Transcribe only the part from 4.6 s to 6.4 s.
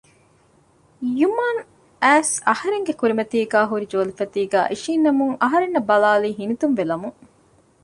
އިށީންނަމުން އަހަރެންނަށް ބަލާލީ